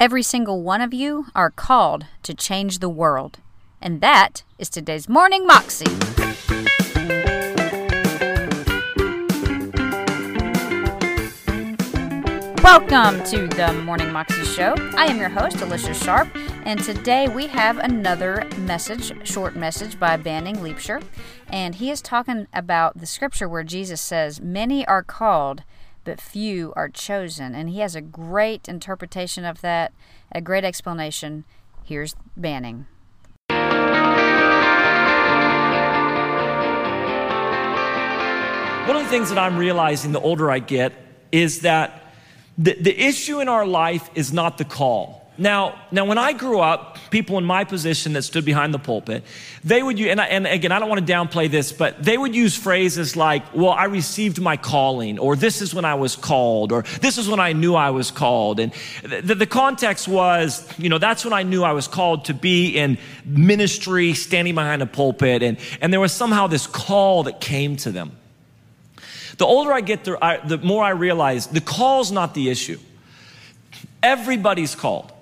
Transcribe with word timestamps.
Every 0.00 0.22
single 0.22 0.62
one 0.62 0.80
of 0.80 0.94
you 0.94 1.26
are 1.34 1.50
called 1.50 2.06
to 2.22 2.32
change 2.32 2.78
the 2.78 2.88
world. 2.88 3.40
And 3.82 4.00
that 4.00 4.44
is 4.56 4.68
today's 4.68 5.08
Morning 5.08 5.44
Moxie. 5.44 5.90
Welcome 12.62 13.24
to 13.24 13.48
the 13.48 13.72
Morning 13.84 14.12
Moxie 14.12 14.44
Show. 14.44 14.76
I 14.96 15.06
am 15.06 15.18
your 15.18 15.30
host, 15.30 15.60
Alicia 15.62 15.94
Sharp, 15.94 16.28
and 16.64 16.80
today 16.80 17.26
we 17.26 17.48
have 17.48 17.78
another 17.78 18.46
message, 18.58 19.26
short 19.26 19.56
message 19.56 19.98
by 19.98 20.16
Banning 20.16 20.58
Liebscher. 20.58 21.02
And 21.48 21.74
he 21.74 21.90
is 21.90 22.00
talking 22.00 22.46
about 22.52 22.98
the 22.98 23.06
scripture 23.06 23.48
where 23.48 23.64
Jesus 23.64 24.00
says, 24.00 24.40
Many 24.40 24.86
are 24.86 25.02
called, 25.02 25.64
but 26.08 26.22
few 26.22 26.72
are 26.74 26.88
chosen. 26.88 27.54
And 27.54 27.68
he 27.68 27.80
has 27.80 27.94
a 27.94 28.00
great 28.00 28.66
interpretation 28.66 29.44
of 29.44 29.60
that, 29.60 29.92
a 30.32 30.40
great 30.40 30.64
explanation. 30.64 31.44
Here's 31.84 32.16
Banning. 32.34 32.86
One 38.88 38.96
of 38.96 39.02
the 39.02 39.10
things 39.10 39.28
that 39.28 39.36
I'm 39.36 39.58
realizing 39.58 40.12
the 40.12 40.20
older 40.20 40.50
I 40.50 40.60
get 40.60 40.94
is 41.30 41.60
that 41.60 42.14
the, 42.56 42.72
the 42.72 42.98
issue 42.98 43.40
in 43.40 43.48
our 43.50 43.66
life 43.66 44.08
is 44.14 44.32
not 44.32 44.56
the 44.56 44.64
call. 44.64 45.27
Now, 45.40 45.80
now, 45.92 46.04
when 46.04 46.18
I 46.18 46.32
grew 46.32 46.58
up, 46.58 46.98
people 47.10 47.38
in 47.38 47.44
my 47.44 47.62
position 47.62 48.12
that 48.14 48.22
stood 48.22 48.44
behind 48.44 48.74
the 48.74 48.78
pulpit, 48.80 49.22
they 49.62 49.80
would 49.80 49.96
use, 49.96 50.08
and, 50.10 50.20
I, 50.20 50.26
and 50.26 50.48
again, 50.48 50.72
I 50.72 50.80
don't 50.80 50.88
want 50.88 51.06
to 51.06 51.12
downplay 51.12 51.48
this, 51.48 51.70
but 51.70 52.02
they 52.02 52.18
would 52.18 52.34
use 52.34 52.56
phrases 52.56 53.14
like, 53.14 53.54
well, 53.54 53.70
I 53.70 53.84
received 53.84 54.40
my 54.40 54.56
calling, 54.56 55.16
or 55.16 55.36
this 55.36 55.62
is 55.62 55.72
when 55.72 55.84
I 55.84 55.94
was 55.94 56.16
called, 56.16 56.72
or 56.72 56.82
this 57.00 57.18
is 57.18 57.28
when 57.28 57.38
I 57.38 57.52
knew 57.52 57.76
I 57.76 57.90
was 57.90 58.10
called. 58.10 58.58
And 58.58 58.72
the, 59.04 59.36
the 59.36 59.46
context 59.46 60.08
was, 60.08 60.68
you 60.76 60.88
know, 60.88 60.98
that's 60.98 61.24
when 61.24 61.32
I 61.32 61.44
knew 61.44 61.62
I 61.62 61.70
was 61.70 61.86
called 61.86 62.24
to 62.24 62.34
be 62.34 62.76
in 62.76 62.98
ministry, 63.24 64.14
standing 64.14 64.56
behind 64.56 64.82
a 64.82 64.86
pulpit, 64.86 65.44
and, 65.44 65.56
and 65.80 65.92
there 65.92 66.00
was 66.00 66.12
somehow 66.12 66.48
this 66.48 66.66
call 66.66 67.22
that 67.22 67.40
came 67.40 67.76
to 67.76 67.92
them. 67.92 68.10
The 69.36 69.46
older 69.46 69.72
I 69.72 69.82
get, 69.82 70.02
the, 70.02 70.18
I, 70.20 70.38
the 70.38 70.58
more 70.58 70.82
I 70.82 70.90
realize 70.90 71.46
the 71.46 71.60
call's 71.60 72.10
not 72.10 72.34
the 72.34 72.50
issue. 72.50 72.80
Everybody's 74.02 74.74
called. 74.74 75.12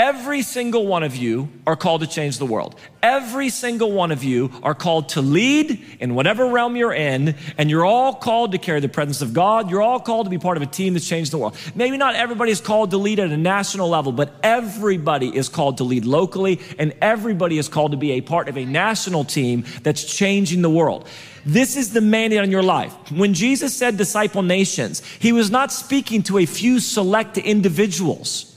Every 0.00 0.40
single 0.40 0.86
one 0.86 1.02
of 1.02 1.14
you 1.14 1.50
are 1.66 1.76
called 1.76 2.00
to 2.00 2.06
change 2.06 2.38
the 2.38 2.46
world. 2.46 2.74
Every 3.02 3.50
single 3.50 3.92
one 3.92 4.12
of 4.12 4.24
you 4.24 4.50
are 4.62 4.74
called 4.74 5.10
to 5.10 5.20
lead 5.20 5.78
in 6.00 6.14
whatever 6.14 6.46
realm 6.46 6.74
you're 6.74 6.94
in, 6.94 7.34
and 7.58 7.68
you're 7.68 7.84
all 7.84 8.14
called 8.14 8.52
to 8.52 8.58
carry 8.58 8.80
the 8.80 8.88
presence 8.88 9.20
of 9.20 9.34
God. 9.34 9.70
You're 9.70 9.82
all 9.82 10.00
called 10.00 10.24
to 10.24 10.30
be 10.30 10.38
part 10.38 10.56
of 10.56 10.62
a 10.62 10.66
team 10.66 10.94
that's 10.94 11.06
changed 11.06 11.32
the 11.32 11.36
world. 11.36 11.54
Maybe 11.74 11.98
not 11.98 12.14
everybody 12.14 12.50
is 12.50 12.62
called 12.62 12.92
to 12.92 12.96
lead 12.96 13.18
at 13.18 13.30
a 13.30 13.36
national 13.36 13.90
level, 13.90 14.10
but 14.10 14.32
everybody 14.42 15.36
is 15.36 15.50
called 15.50 15.76
to 15.76 15.84
lead 15.84 16.06
locally, 16.06 16.60
and 16.78 16.94
everybody 17.02 17.58
is 17.58 17.68
called 17.68 17.90
to 17.90 17.98
be 17.98 18.12
a 18.12 18.22
part 18.22 18.48
of 18.48 18.56
a 18.56 18.64
national 18.64 19.24
team 19.24 19.66
that's 19.82 20.02
changing 20.02 20.62
the 20.62 20.70
world. 20.70 21.06
This 21.44 21.76
is 21.76 21.92
the 21.92 22.00
mandate 22.00 22.40
on 22.40 22.50
your 22.50 22.62
life. 22.62 22.94
When 23.12 23.34
Jesus 23.34 23.76
said 23.76 23.98
disciple 23.98 24.40
nations, 24.40 25.02
he 25.18 25.32
was 25.32 25.50
not 25.50 25.70
speaking 25.70 26.22
to 26.22 26.38
a 26.38 26.46
few 26.46 26.80
select 26.80 27.36
individuals. 27.36 28.49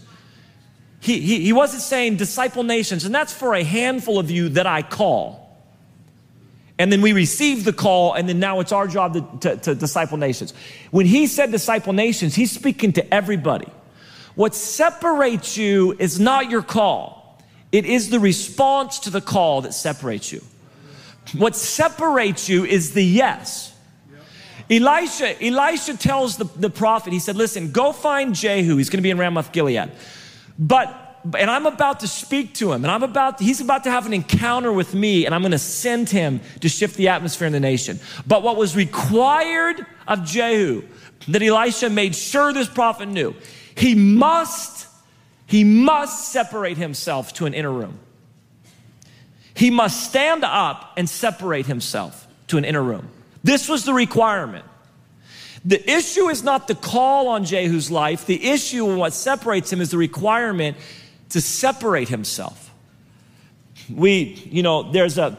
He, 1.04 1.20
he, 1.20 1.42
he 1.42 1.52
wasn't 1.52 1.82
saying 1.82 2.16
disciple 2.16 2.64
nations, 2.64 3.04
and 3.04 3.14
that's 3.14 3.34
for 3.34 3.56
a 3.56 3.64
handful 3.64 4.20
of 4.20 4.32
you 4.32 4.48
that 4.50 4.66
I 4.66 4.84
call. 4.84 5.54
And 6.80 6.90
then 6.90 7.02
we 7.02 7.12
receive 7.12 7.66
the 7.66 7.74
call, 7.74 8.14
and 8.14 8.30
then 8.30 8.40
now 8.40 8.62
it's 8.62 8.72
our 8.72 8.88
job 8.88 9.14
to, 9.14 9.40
to, 9.50 9.58
to, 9.58 9.76
disciple 9.76 10.18
nations. 10.18 10.54
When 10.92 11.06
he 11.06 11.28
said 11.28 11.52
disciple 11.52 11.92
nations, 11.92 12.36
he's 12.36 12.54
speaking 12.54 12.94
to 12.94 13.14
everybody. 13.14 13.68
What 14.36 14.56
separates 14.56 15.58
you 15.58 15.94
is 16.00 16.22
not 16.22 16.50
your 16.50 16.64
call, 16.64 17.38
it 17.74 17.86
is 17.86 18.10
the 18.10 18.22
response 18.22 19.00
to 19.00 19.10
the 19.10 19.20
call 19.20 19.60
that 19.64 19.74
separates 19.74 20.32
you. 20.32 20.42
What 21.38 21.58
separates 21.58 22.48
you 22.48 22.64
is 22.64 22.94
the 22.94 23.04
yes. 23.04 23.76
Elisha, 24.70 25.44
Elisha 25.44 25.98
tells 25.98 26.38
the, 26.38 26.46
the 26.46 26.70
prophet, 26.70 27.12
he 27.12 27.20
said, 27.20 27.36
Listen, 27.36 27.74
go 27.74 27.92
find 27.92 28.34
Jehu. 28.34 28.78
He's 28.78 28.90
going 28.90 29.00
to 29.00 29.04
be 29.04 29.10
in 29.10 29.18
Ramoth 29.18 29.52
Gilead. 29.52 29.92
But 30.58 31.03
and 31.38 31.50
I'm 31.50 31.66
about 31.66 32.02
to 32.02 32.08
speak 32.08 32.54
to 32.56 32.74
him, 32.74 32.84
and 32.84 32.92
I'm 32.92 33.04
about, 33.04 33.40
he's 33.40 33.62
about 33.62 33.86
to 33.86 33.92
have 33.92 34.06
an 34.06 34.14
encounter 34.14 34.72
with 34.72 34.94
me, 34.94 35.26
and 35.26 35.34
I'm 35.34 35.42
gonna 35.42 35.58
send 35.58 36.10
him 36.10 36.42
to 36.62 36.70
shift 36.70 36.96
the 36.96 37.08
atmosphere 37.08 37.48
in 37.48 37.54
the 37.54 37.60
nation. 37.60 38.00
But 38.28 38.44
what 38.44 38.58
was 38.58 38.76
required 38.76 39.86
of 40.08 40.26
Jehu, 40.26 40.84
that 41.30 41.42
Elisha 41.42 41.90
made 41.90 42.16
sure 42.16 42.52
this 42.52 42.68
prophet 42.68 43.08
knew, 43.08 43.34
he 43.76 43.96
must, 43.96 44.88
he 45.48 45.64
must 45.64 46.30
separate 46.30 46.78
himself 46.78 47.34
to 47.34 47.46
an 47.46 47.54
inner 47.54 47.72
room. 47.72 48.00
He 49.56 49.70
must 49.70 50.10
stand 50.10 50.44
up 50.44 50.94
and 50.98 51.10
separate 51.10 51.68
himself 51.68 52.28
to 52.48 52.58
an 52.58 52.66
inner 52.66 52.84
room. 52.84 53.08
This 53.44 53.70
was 53.70 53.86
the 53.86 53.94
requirement. 53.94 54.66
The 55.66 55.90
issue 55.90 56.28
is 56.28 56.44
not 56.44 56.68
the 56.68 56.76
call 56.76 57.30
on 57.30 57.46
Jehu's 57.46 57.90
life. 57.90 58.26
The 58.26 58.44
issue 58.44 58.90
and 58.90 58.98
what 58.98 59.14
separates 59.14 59.72
him 59.72 59.80
is 59.80 59.92
the 59.92 59.98
requirement 59.98 60.76
to 61.34 61.42
separate 61.42 62.10
himself. 62.10 62.72
We, 63.90 64.40
you 64.46 64.62
know, 64.62 64.92
there's 64.92 65.18
a, 65.18 65.36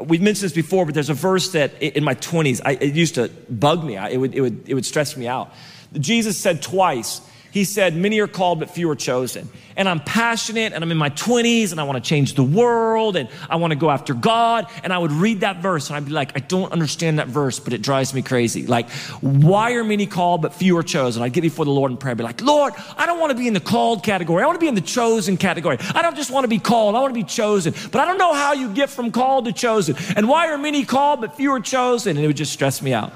we've 0.00 0.20
mentioned 0.20 0.46
this 0.46 0.52
before, 0.52 0.84
but 0.84 0.92
there's 0.92 1.08
a 1.08 1.14
verse 1.14 1.52
that 1.52 1.80
in 1.80 2.02
my 2.02 2.16
20s, 2.16 2.60
I, 2.64 2.72
it 2.72 2.94
used 2.94 3.14
to 3.14 3.28
bug 3.48 3.84
me. 3.84 3.96
I, 3.96 4.08
it, 4.08 4.16
would, 4.16 4.34
it, 4.34 4.40
would, 4.40 4.68
it 4.68 4.74
would 4.74 4.84
stress 4.84 5.16
me 5.16 5.28
out. 5.28 5.52
Jesus 5.94 6.36
said 6.36 6.62
twice, 6.62 7.20
he 7.50 7.64
said, 7.64 7.96
Many 7.96 8.20
are 8.20 8.28
called, 8.28 8.60
but 8.60 8.70
few 8.70 8.88
are 8.90 8.96
chosen. 8.96 9.48
And 9.76 9.88
I'm 9.88 10.00
passionate 10.00 10.72
and 10.72 10.84
I'm 10.84 10.90
in 10.90 10.98
my 10.98 11.10
20s 11.10 11.70
and 11.72 11.80
I 11.80 11.84
want 11.84 12.02
to 12.02 12.06
change 12.06 12.34
the 12.34 12.44
world 12.44 13.16
and 13.16 13.28
I 13.48 13.56
want 13.56 13.70
to 13.72 13.76
go 13.76 13.90
after 13.90 14.14
God. 14.14 14.66
And 14.84 14.92
I 14.92 14.98
would 14.98 15.12
read 15.12 15.40
that 15.40 15.62
verse 15.62 15.88
and 15.88 15.96
I'd 15.96 16.04
be 16.04 16.12
like, 16.12 16.32
I 16.36 16.40
don't 16.40 16.70
understand 16.72 17.18
that 17.18 17.28
verse, 17.28 17.58
but 17.58 17.72
it 17.72 17.80
drives 17.80 18.12
me 18.12 18.22
crazy. 18.22 18.66
Like, 18.66 18.90
why 19.20 19.72
are 19.72 19.84
many 19.84 20.06
called, 20.06 20.42
but 20.42 20.52
few 20.54 20.76
are 20.76 20.82
chosen? 20.82 21.22
I'd 21.22 21.32
get 21.32 21.40
before 21.40 21.64
the 21.64 21.70
Lord 21.70 21.90
in 21.90 21.96
prayer 21.96 22.12
and 22.12 22.18
be 22.18 22.24
like, 22.24 22.42
Lord, 22.42 22.74
I 22.96 23.06
don't 23.06 23.18
want 23.18 23.30
to 23.32 23.38
be 23.38 23.48
in 23.48 23.54
the 23.54 23.60
called 23.60 24.04
category. 24.04 24.42
I 24.42 24.46
want 24.46 24.56
to 24.56 24.64
be 24.64 24.68
in 24.68 24.74
the 24.74 24.80
chosen 24.80 25.36
category. 25.36 25.78
I 25.94 26.02
don't 26.02 26.16
just 26.16 26.30
want 26.30 26.44
to 26.44 26.48
be 26.48 26.58
called, 26.58 26.94
I 26.94 27.00
want 27.00 27.14
to 27.14 27.20
be 27.20 27.24
chosen. 27.24 27.74
But 27.90 28.00
I 28.00 28.04
don't 28.04 28.18
know 28.18 28.34
how 28.34 28.52
you 28.52 28.72
get 28.74 28.90
from 28.90 29.10
called 29.10 29.46
to 29.46 29.52
chosen. 29.52 29.96
And 30.14 30.28
why 30.28 30.48
are 30.48 30.58
many 30.58 30.84
called, 30.84 31.20
but 31.20 31.36
few 31.36 31.52
are 31.52 31.60
chosen? 31.60 32.16
And 32.16 32.24
it 32.24 32.26
would 32.26 32.36
just 32.36 32.52
stress 32.52 32.82
me 32.82 32.92
out. 32.92 33.12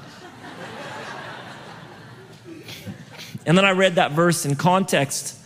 And 3.45 3.57
then 3.57 3.65
I 3.65 3.71
read 3.71 3.95
that 3.95 4.11
verse 4.11 4.45
in 4.45 4.55
context. 4.55 5.37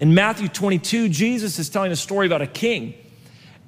In 0.00 0.14
Matthew 0.14 0.48
22, 0.48 1.08
Jesus 1.08 1.58
is 1.58 1.68
telling 1.68 1.92
a 1.92 1.96
story 1.96 2.26
about 2.26 2.42
a 2.42 2.46
king. 2.46 2.94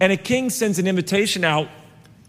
And 0.01 0.12
a 0.12 0.17
king 0.17 0.51
sends 0.51 0.79
an 0.79 0.87
invitation 0.87 1.45
out 1.45 1.69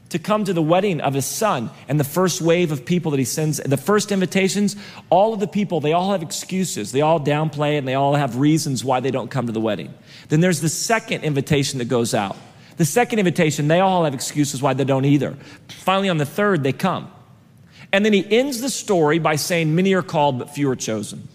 to 0.10 0.20
come 0.20 0.46
to 0.46 0.54
the 0.54 0.62
wedding 0.62 1.02
of 1.02 1.14
his 1.14 1.26
son. 1.26 1.70
And 1.88 2.00
the 2.00 2.04
first 2.04 2.42
wave 2.42 2.72
of 2.72 2.86
people 2.86 3.12
that 3.12 3.18
he 3.18 3.26
sends, 3.26 3.58
the 3.58 3.78
first 3.78 4.12
invitations, 4.12 4.76
all 5.10 5.34
of 5.34 5.40
the 5.40 5.48
people, 5.48 5.82
they 5.82 5.94
all 5.94 6.12
have 6.12 6.22
excuses. 6.22 6.92
They 6.92 7.02
all 7.02 7.20
downplay 7.20 7.78
and 7.78 7.88
they 7.88 7.96
all 7.96 8.16
have 8.16 8.38
reasons 8.38 8.84
why 8.84 9.00
they 9.00 9.12
don't 9.12 9.32
come 9.32 9.48
to 9.48 9.52
the 9.52 9.60
wedding. 9.60 9.94
Then 10.30 10.42
there's 10.42 10.62
the 10.62 10.70
second 10.70 11.24
invitation 11.24 11.80
that 11.80 11.86
goes 11.86 12.14
out. 12.14 12.38
The 12.78 12.86
second 12.86 13.20
invitation, 13.20 13.68
they 13.68 13.80
all 13.80 14.04
have 14.04 14.14
excuses 14.14 14.62
why 14.62 14.74
they 14.74 14.84
don't 14.84 15.06
either. 15.06 15.36
Finally, 15.70 16.10
on 16.10 16.18
the 16.18 16.26
third, 16.26 16.64
they 16.64 16.74
come. 16.74 17.12
And 17.92 18.04
then 18.04 18.14
he 18.14 18.26
ends 18.30 18.62
the 18.62 18.70
story 18.70 19.20
by 19.20 19.38
saying, 19.38 19.74
Many 19.74 19.94
are 19.94 20.02
called, 20.02 20.40
but 20.40 20.50
few 20.50 20.70
are 20.70 20.76
chosen. 20.76 21.28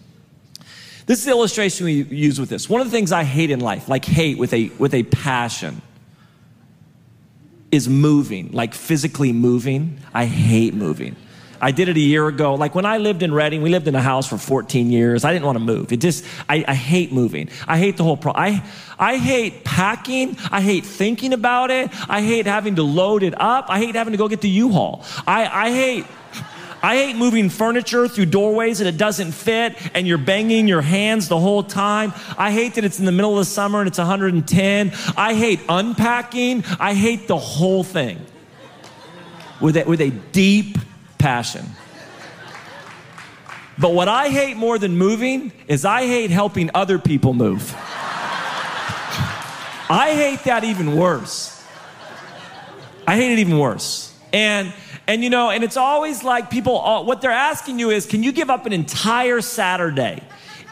This 1.11 1.19
is 1.19 1.25
the 1.25 1.31
illustration 1.31 1.87
we 1.87 2.03
use 2.03 2.39
with 2.39 2.47
this. 2.47 2.69
One 2.69 2.79
of 2.79 2.87
the 2.87 2.91
things 2.91 3.11
I 3.11 3.25
hate 3.25 3.51
in 3.51 3.59
life, 3.59 3.89
like 3.89 4.05
hate 4.05 4.37
with 4.37 4.53
a, 4.53 4.69
with 4.79 4.93
a 4.93 5.03
passion, 5.03 5.81
is 7.69 7.89
moving, 7.89 8.53
like 8.53 8.73
physically 8.73 9.33
moving. 9.33 9.99
I 10.13 10.23
hate 10.23 10.73
moving. 10.73 11.17
I 11.59 11.71
did 11.71 11.89
it 11.89 11.97
a 11.97 11.99
year 11.99 12.29
ago. 12.29 12.55
Like 12.55 12.75
when 12.75 12.85
I 12.85 12.97
lived 12.97 13.23
in 13.23 13.33
Redding, 13.33 13.61
we 13.61 13.69
lived 13.69 13.89
in 13.89 13.95
a 13.95 14.01
house 14.01 14.25
for 14.25 14.37
14 14.37 14.89
years. 14.89 15.25
I 15.25 15.33
didn't 15.33 15.45
want 15.45 15.57
to 15.57 15.65
move. 15.65 15.91
It 15.91 15.99
just, 15.99 16.23
I, 16.47 16.63
I 16.65 16.75
hate 16.75 17.11
moving. 17.11 17.49
I 17.67 17.77
hate 17.77 17.97
the 17.97 18.05
whole 18.05 18.15
pro. 18.15 18.31
I, 18.31 18.63
I 18.97 19.17
hate 19.17 19.65
packing. 19.65 20.37
I 20.49 20.61
hate 20.61 20.85
thinking 20.85 21.33
about 21.33 21.71
it. 21.71 21.89
I 22.09 22.21
hate 22.21 22.45
having 22.45 22.77
to 22.77 22.83
load 22.83 23.23
it 23.23 23.33
up. 23.37 23.65
I 23.67 23.79
hate 23.79 23.95
having 23.95 24.13
to 24.13 24.17
go 24.17 24.29
get 24.29 24.39
the 24.39 24.49
U-Haul. 24.49 25.03
I, 25.27 25.67
I 25.67 25.71
hate, 25.71 26.05
I 26.83 26.95
hate 26.95 27.15
moving 27.15 27.49
furniture 27.49 28.07
through 28.07 28.25
doorways 28.27 28.79
and 28.79 28.89
it 28.89 28.97
doesn't 28.97 29.33
fit 29.33 29.75
and 29.95 30.07
you're 30.07 30.17
banging 30.17 30.67
your 30.67 30.81
hands 30.81 31.27
the 31.27 31.39
whole 31.39 31.61
time. 31.63 32.13
I 32.37 32.51
hate 32.51 32.75
that 32.75 32.83
it's 32.83 32.99
in 32.99 33.05
the 33.05 33.11
middle 33.11 33.31
of 33.31 33.37
the 33.37 33.45
summer 33.45 33.79
and 33.79 33.87
it's 33.87 33.99
110. 33.99 34.91
I 35.15 35.35
hate 35.35 35.59
unpacking. 35.69 36.63
I 36.79 36.93
hate 36.93 37.27
the 37.27 37.37
whole 37.37 37.83
thing 37.83 38.25
with 39.59 39.77
a, 39.77 39.83
with 39.83 40.01
a 40.01 40.09
deep 40.09 40.77
passion. 41.19 41.65
But 43.77 43.93
what 43.93 44.07
I 44.07 44.29
hate 44.29 44.57
more 44.57 44.77
than 44.77 44.97
moving 44.97 45.51
is 45.67 45.85
I 45.85 46.05
hate 46.05 46.31
helping 46.31 46.71
other 46.73 46.99
people 46.99 47.33
move. 47.33 47.73
I 49.89 50.13
hate 50.15 50.43
that 50.45 50.63
even 50.63 50.95
worse. 50.95 51.63
I 53.07 53.15
hate 53.17 53.33
it 53.33 53.39
even 53.39 53.57
worse. 53.57 54.17
And 54.31 54.73
and 55.07 55.23
you 55.23 55.29
know, 55.29 55.49
and 55.49 55.63
it's 55.63 55.77
always 55.77 56.23
like 56.23 56.49
people, 56.49 56.79
uh, 56.79 57.01
what 57.01 57.21
they're 57.21 57.31
asking 57.31 57.79
you 57.79 57.89
is, 57.89 58.05
can 58.05 58.23
you 58.23 58.31
give 58.31 58.49
up 58.49 58.65
an 58.65 58.73
entire 58.73 59.41
Saturday 59.41 60.21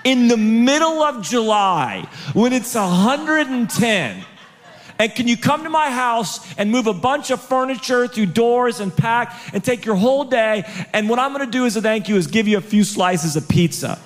in 0.03 0.27
the 0.27 0.37
middle 0.37 1.03
of 1.03 1.23
July 1.23 2.07
when 2.33 2.53
it's 2.53 2.75
110. 2.75 4.25
And 5.01 5.15
can 5.15 5.29
you 5.29 5.37
come 5.37 5.63
to 5.63 5.69
my 5.69 5.89
house 5.89 6.53
and 6.57 6.69
move 6.69 6.87
a 6.87 6.93
bunch 6.93 7.31
of 7.31 7.41
furniture 7.41 8.05
through 8.05 8.27
doors 8.27 8.81
and 8.81 8.95
pack 8.95 9.33
and 9.53 9.63
take 9.63 9.85
your 9.85 9.95
whole 9.95 10.25
day? 10.25 10.65
And 10.93 11.09
what 11.09 11.19
I'm 11.19 11.31
gonna 11.31 11.45
do 11.45 11.65
as 11.65 11.77
a 11.77 11.81
thank 11.81 12.09
you 12.09 12.17
is 12.17 12.27
give 12.27 12.47
you 12.49 12.57
a 12.57 12.61
few 12.61 12.83
slices 12.83 13.37
of 13.37 13.47
pizza. 13.47 13.97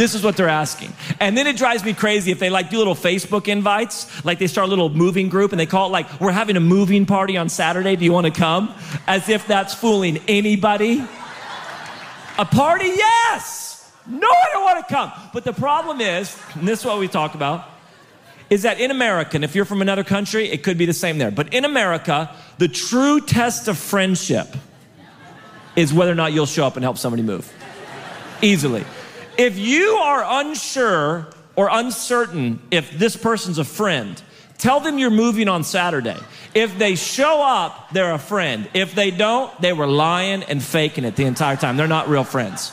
This 0.00 0.14
is 0.14 0.22
what 0.22 0.34
they're 0.34 0.48
asking. 0.48 0.94
And 1.20 1.36
then 1.36 1.46
it 1.46 1.58
drives 1.58 1.84
me 1.84 1.92
crazy 1.92 2.30
if 2.30 2.38
they 2.38 2.48
like 2.48 2.70
do 2.70 2.78
little 2.78 2.94
Facebook 2.94 3.48
invites, 3.48 4.24
like 4.24 4.38
they 4.38 4.46
start 4.46 4.66
a 4.66 4.70
little 4.70 4.88
moving 4.88 5.28
group 5.28 5.52
and 5.52 5.60
they 5.60 5.66
call 5.66 5.88
it 5.88 5.90
like, 5.90 6.22
we're 6.22 6.32
having 6.32 6.56
a 6.56 6.60
moving 6.60 7.04
party 7.04 7.36
on 7.36 7.50
Saturday. 7.50 7.96
Do 7.96 8.06
you 8.06 8.12
want 8.12 8.24
to 8.24 8.32
come? 8.32 8.74
As 9.06 9.28
if 9.28 9.46
that's 9.46 9.74
fooling 9.74 10.16
anybody. 10.26 11.04
A 12.38 12.46
party? 12.46 12.86
Yes. 12.86 13.92
No, 14.06 14.26
I 14.26 14.48
don't 14.52 14.64
want 14.64 14.88
to 14.88 14.94
come. 14.94 15.12
But 15.34 15.44
the 15.44 15.52
problem 15.52 16.00
is, 16.00 16.34
and 16.54 16.66
this 16.66 16.80
is 16.80 16.86
what 16.86 16.98
we 16.98 17.06
talk 17.06 17.34
about, 17.34 17.68
is 18.48 18.62
that 18.62 18.80
in 18.80 18.90
America, 18.90 19.32
and 19.34 19.44
if 19.44 19.54
you're 19.54 19.66
from 19.66 19.82
another 19.82 20.02
country, 20.02 20.48
it 20.48 20.62
could 20.62 20.78
be 20.78 20.86
the 20.86 20.94
same 20.94 21.18
there. 21.18 21.30
But 21.30 21.52
in 21.52 21.66
America, 21.66 22.34
the 22.56 22.68
true 22.68 23.20
test 23.20 23.68
of 23.68 23.76
friendship 23.76 24.48
is 25.76 25.92
whether 25.92 26.12
or 26.12 26.14
not 26.14 26.32
you'll 26.32 26.46
show 26.46 26.66
up 26.66 26.76
and 26.76 26.84
help 26.84 26.96
somebody 26.96 27.22
move. 27.22 27.52
Easily. 28.40 28.82
If 29.40 29.58
you 29.58 29.92
are 29.94 30.42
unsure 30.42 31.26
or 31.56 31.70
uncertain 31.72 32.60
if 32.70 32.90
this 32.98 33.16
person's 33.16 33.56
a 33.56 33.64
friend, 33.64 34.22
tell 34.58 34.80
them 34.80 34.98
you're 34.98 35.08
moving 35.08 35.48
on 35.48 35.64
Saturday. 35.64 36.18
If 36.54 36.76
they 36.76 36.94
show 36.94 37.42
up, 37.42 37.88
they're 37.88 38.12
a 38.12 38.18
friend. 38.18 38.68
If 38.74 38.94
they 38.94 39.10
don't, 39.10 39.58
they 39.58 39.72
were 39.72 39.86
lying 39.86 40.42
and 40.42 40.62
faking 40.62 41.04
it 41.04 41.16
the 41.16 41.24
entire 41.24 41.56
time. 41.56 41.78
They're 41.78 41.88
not 41.88 42.10
real 42.10 42.22
friends. 42.22 42.70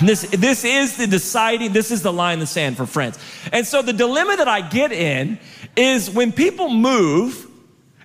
This, 0.00 0.22
this 0.30 0.64
is 0.64 0.96
the 0.96 1.08
deciding, 1.08 1.72
this 1.72 1.90
is 1.90 2.02
the 2.02 2.12
line 2.12 2.34
in 2.34 2.38
the 2.38 2.46
sand 2.46 2.76
for 2.76 2.86
friends. 2.86 3.18
And 3.50 3.66
so 3.66 3.82
the 3.82 3.92
dilemma 3.92 4.36
that 4.36 4.46
I 4.46 4.60
get 4.60 4.92
in 4.92 5.40
is 5.74 6.08
when 6.08 6.30
people 6.30 6.68
move 6.68 7.48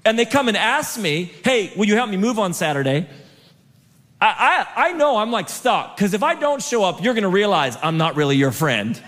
and 0.03 0.17
they 0.17 0.25
come 0.25 0.47
and 0.47 0.57
ask 0.57 0.99
me, 0.99 1.31
hey, 1.43 1.71
will 1.77 1.85
you 1.85 1.93
help 1.93 2.09
me 2.09 2.17
move 2.17 2.39
on 2.39 2.55
Saturday? 2.55 3.07
I, 4.21 4.67
I, 4.75 4.89
I 4.89 4.93
know 4.93 5.17
I'm 5.17 5.31
like 5.31 5.49
stuck 5.49 5.97
because 5.97 6.13
if 6.13 6.21
I 6.21 6.35
don't 6.35 6.61
show 6.61 6.83
up, 6.83 7.03
you're 7.03 7.15
going 7.15 7.23
to 7.23 7.29
realize 7.29 7.75
I'm 7.81 7.97
not 7.97 8.15
really 8.15 8.37
your 8.37 8.51
friend. 8.51 9.01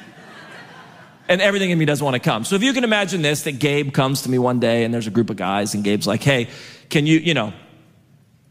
and 1.30 1.39
everything 1.39 1.69
in 1.69 1.77
me 1.77 1.86
doesn't 1.86 2.04
want 2.04 2.15
to 2.15 2.19
come. 2.19 2.44
So 2.45 2.56
if 2.56 2.63
you 2.63 2.74
can 2.74 2.83
imagine 2.83 3.21
this, 3.21 3.44
that 3.44 3.54
Gabe 3.60 3.94
comes 3.94 4.24
to 4.24 4.30
me 4.30 4.39
one 4.39 4.60
day 4.60 4.83
and 4.83 4.94
there's 4.94 5.06
a 5.06 5.12
group 5.12 5.30
of 5.30 5.38
guys 5.38 5.75
and 5.75 5.83
Gabe's 5.83 6.07
like, 6.07 6.24
hey, 6.24 6.50
can 6.89 7.06
you, 7.06 7.19
you 7.19 7.36
know, 7.36 7.54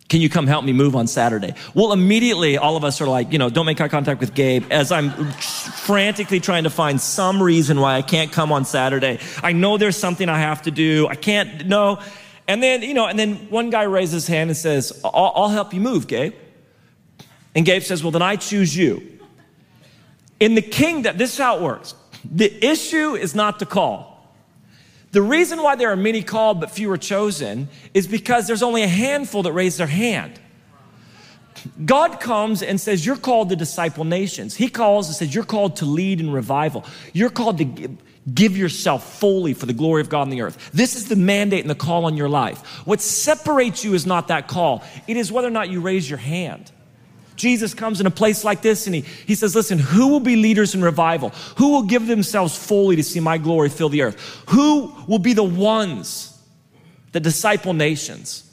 can 0.08 0.20
you 0.20 0.28
come 0.28 0.46
help 0.46 0.64
me 0.64 0.72
move 0.72 0.94
on 0.94 1.06
Saturday? 1.08 1.54
Well, 1.74 1.92
immediately 1.92 2.58
all 2.58 2.76
of 2.76 2.84
us 2.84 3.00
are 3.00 3.08
like, 3.08 3.32
you 3.32 3.38
know, 3.38 3.48
don't 3.50 3.66
make 3.66 3.80
eye 3.80 3.88
contact 3.88 4.20
with 4.20 4.34
Gabe 4.34 4.64
as 4.70 4.92
I'm 4.92 5.10
frantically 5.32 6.38
trying 6.38 6.64
to 6.64 6.70
find 6.70 7.00
some 7.00 7.42
reason 7.42 7.80
why 7.80 7.96
I 7.96 8.02
can't 8.02 8.30
come 8.30 8.52
on 8.52 8.64
Saturday. 8.66 9.18
I 9.42 9.52
know 9.52 9.78
there's 9.78 9.96
something 9.96 10.28
I 10.28 10.38
have 10.38 10.62
to 10.62 10.70
do. 10.70 11.08
I 11.08 11.14
can't, 11.16 11.66
no. 11.66 11.98
And 12.46 12.62
then, 12.62 12.82
you 12.82 12.94
know, 12.94 13.06
and 13.06 13.18
then 13.18 13.48
one 13.50 13.70
guy 13.70 13.84
raises 13.84 14.12
his 14.12 14.26
hand 14.26 14.50
and 14.50 14.56
says, 14.56 15.00
I'll, 15.02 15.32
I'll 15.34 15.48
help 15.48 15.74
you 15.74 15.80
move, 15.80 16.06
Gabe. 16.06 16.34
And 17.54 17.64
Gabe 17.64 17.82
says, 17.82 18.02
Well, 18.02 18.10
then 18.12 18.22
I 18.22 18.36
choose 18.36 18.76
you. 18.76 19.18
In 20.40 20.54
the 20.54 20.62
kingdom, 20.62 21.16
this 21.16 21.32
is 21.32 21.38
how 21.38 21.58
it 21.58 21.62
works 21.62 21.94
the 22.24 22.64
issue 22.64 23.14
is 23.14 23.34
not 23.34 23.58
the 23.58 23.66
call. 23.66 24.12
The 25.10 25.22
reason 25.22 25.62
why 25.62 25.76
there 25.76 25.90
are 25.90 25.96
many 25.96 26.22
called 26.22 26.60
but 26.60 26.70
few 26.70 26.90
are 26.90 26.96
chosen 26.96 27.68
is 27.92 28.06
because 28.06 28.46
there's 28.46 28.62
only 28.62 28.82
a 28.82 28.88
handful 28.88 29.42
that 29.42 29.52
raise 29.52 29.76
their 29.76 29.86
hand. 29.86 30.40
God 31.84 32.18
comes 32.18 32.62
and 32.62 32.80
says, 32.80 33.04
You're 33.04 33.16
called 33.16 33.50
to 33.50 33.56
disciple 33.56 34.04
nations. 34.04 34.56
He 34.56 34.68
calls 34.68 35.06
and 35.08 35.16
says, 35.16 35.34
You're 35.34 35.44
called 35.44 35.76
to 35.76 35.84
lead 35.84 36.20
in 36.20 36.30
revival. 36.30 36.84
You're 37.12 37.30
called 37.30 37.58
to 37.58 37.64
give, 37.64 37.96
give 38.34 38.56
yourself 38.56 39.18
fully 39.18 39.54
for 39.54 39.66
the 39.66 39.72
glory 39.72 40.00
of 40.00 40.08
God 40.08 40.22
on 40.22 40.30
the 40.30 40.42
earth. 40.42 40.70
This 40.72 40.96
is 40.96 41.08
the 41.08 41.16
mandate 41.16 41.60
and 41.60 41.70
the 41.70 41.74
call 41.74 42.04
on 42.06 42.16
your 42.16 42.28
life. 42.28 42.86
What 42.86 43.00
separates 43.00 43.84
you 43.84 43.94
is 43.94 44.06
not 44.06 44.28
that 44.28 44.48
call, 44.48 44.82
it 45.06 45.16
is 45.16 45.30
whether 45.30 45.48
or 45.48 45.52
not 45.52 45.68
you 45.68 45.80
raise 45.80 46.08
your 46.08 46.18
hand. 46.18 46.72
Jesus 47.36 47.74
comes 47.74 48.00
in 48.00 48.06
a 48.06 48.10
place 48.10 48.44
like 48.44 48.62
this 48.62 48.86
and 48.86 48.94
he, 48.94 49.00
he 49.00 49.34
says, 49.34 49.54
Listen, 49.54 49.78
who 49.78 50.08
will 50.08 50.20
be 50.20 50.36
leaders 50.36 50.74
in 50.74 50.82
revival? 50.82 51.30
Who 51.56 51.72
will 51.72 51.82
give 51.82 52.06
themselves 52.06 52.56
fully 52.56 52.96
to 52.96 53.02
see 53.02 53.20
my 53.20 53.38
glory 53.38 53.68
fill 53.68 53.88
the 53.88 54.02
earth? 54.02 54.44
Who 54.50 54.94
will 55.08 55.18
be 55.18 55.32
the 55.32 55.42
ones 55.42 56.40
that 57.12 57.20
disciple 57.20 57.72
nations? 57.72 58.50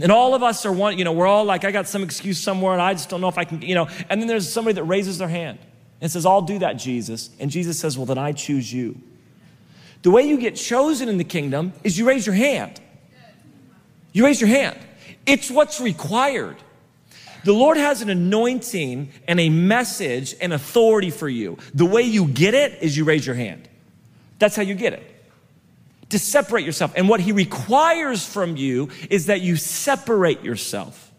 And 0.00 0.12
all 0.12 0.34
of 0.34 0.42
us 0.42 0.64
are 0.64 0.72
one, 0.72 0.98
you 0.98 1.04
know, 1.04 1.12
we're 1.12 1.26
all 1.26 1.44
like, 1.44 1.64
I 1.64 1.72
got 1.72 1.88
some 1.88 2.02
excuse 2.02 2.38
somewhere 2.38 2.72
and 2.72 2.82
I 2.82 2.94
just 2.94 3.10
don't 3.10 3.20
know 3.20 3.28
if 3.28 3.38
I 3.38 3.44
can, 3.44 3.60
you 3.62 3.74
know. 3.74 3.88
And 4.08 4.20
then 4.20 4.28
there's 4.28 4.50
somebody 4.50 4.74
that 4.74 4.84
raises 4.84 5.18
their 5.18 5.28
hand 5.28 5.58
and 6.00 6.10
says, 6.10 6.24
I'll 6.24 6.42
do 6.42 6.58
that, 6.60 6.74
Jesus. 6.74 7.30
And 7.38 7.50
Jesus 7.50 7.78
says, 7.78 7.96
Well, 7.98 8.06
then 8.06 8.18
I 8.18 8.32
choose 8.32 8.72
you. 8.72 9.00
The 10.02 10.10
way 10.10 10.22
you 10.22 10.38
get 10.38 10.56
chosen 10.56 11.08
in 11.08 11.18
the 11.18 11.24
kingdom 11.24 11.72
is 11.84 11.98
you 11.98 12.08
raise 12.08 12.24
your 12.24 12.34
hand. 12.34 12.80
You 14.12 14.24
raise 14.24 14.40
your 14.40 14.48
hand. 14.48 14.78
It's 15.26 15.50
what's 15.50 15.80
required. 15.80 16.56
The 17.44 17.52
Lord 17.52 17.76
has 17.76 18.02
an 18.02 18.10
anointing 18.10 19.10
and 19.26 19.40
a 19.40 19.48
message 19.48 20.34
and 20.40 20.52
authority 20.52 21.10
for 21.10 21.28
you. 21.28 21.58
The 21.74 21.86
way 21.86 22.02
you 22.02 22.26
get 22.26 22.54
it 22.54 22.82
is 22.82 22.96
you 22.96 23.04
raise 23.04 23.26
your 23.26 23.36
hand. 23.36 23.68
That's 24.38 24.56
how 24.56 24.62
you 24.62 24.74
get 24.74 24.92
it. 24.94 25.06
To 26.10 26.18
separate 26.18 26.64
yourself. 26.64 26.92
And 26.96 27.08
what 27.08 27.20
He 27.20 27.32
requires 27.32 28.26
from 28.26 28.56
you 28.56 28.90
is 29.08 29.26
that 29.26 29.40
you 29.40 29.56
separate 29.56 30.42
yourself, 30.42 31.12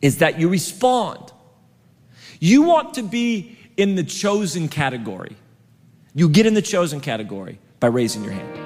is 0.00 0.18
that 0.18 0.38
you 0.38 0.48
respond. 0.48 1.32
You 2.38 2.62
want 2.62 2.94
to 2.94 3.02
be 3.02 3.58
in 3.76 3.94
the 3.94 4.04
chosen 4.04 4.68
category. 4.68 5.36
You 6.14 6.28
get 6.28 6.46
in 6.46 6.54
the 6.54 6.62
chosen 6.62 7.00
category 7.00 7.58
by 7.80 7.88
raising 7.88 8.22
your 8.22 8.32
hand. 8.32 8.61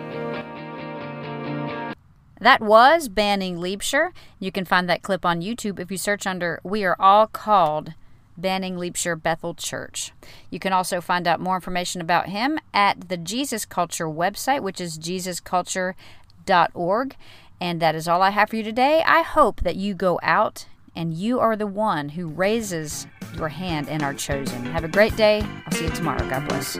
That 2.40 2.60
was 2.60 3.08
Banning 3.08 3.56
Liebscher. 3.56 4.10
You 4.38 4.52
can 4.52 4.64
find 4.64 4.88
that 4.88 5.02
clip 5.02 5.24
on 5.24 5.40
YouTube 5.40 5.80
if 5.80 5.90
you 5.90 5.96
search 5.96 6.26
under 6.26 6.60
We 6.62 6.84
Are 6.84 6.96
All 7.00 7.26
Called 7.26 7.94
Banning 8.36 8.76
Liebscher 8.76 9.20
Bethel 9.20 9.54
Church. 9.54 10.12
You 10.50 10.58
can 10.58 10.74
also 10.74 11.00
find 11.00 11.26
out 11.26 11.40
more 11.40 11.54
information 11.54 12.02
about 12.02 12.28
him 12.28 12.58
at 12.74 13.08
the 13.08 13.16
Jesus 13.16 13.64
Culture 13.64 14.06
website, 14.06 14.60
which 14.60 14.80
is 14.80 14.98
jesusculture.org. 14.98 17.16
And 17.58 17.80
that 17.80 17.94
is 17.94 18.06
all 18.06 18.20
I 18.20 18.28
have 18.30 18.50
for 18.50 18.56
you 18.56 18.62
today. 18.62 19.02
I 19.06 19.22
hope 19.22 19.62
that 19.62 19.76
you 19.76 19.94
go 19.94 20.20
out 20.22 20.66
and 20.94 21.14
you 21.14 21.40
are 21.40 21.56
the 21.56 21.66
one 21.66 22.10
who 22.10 22.26
raises 22.26 23.06
your 23.36 23.48
hand 23.48 23.88
and 23.88 24.02
are 24.02 24.12
chosen. 24.12 24.66
Have 24.66 24.84
a 24.84 24.88
great 24.88 25.16
day. 25.16 25.42
I'll 25.66 25.72
see 25.72 25.84
you 25.84 25.90
tomorrow. 25.90 26.28
God 26.28 26.46
bless. 26.48 26.76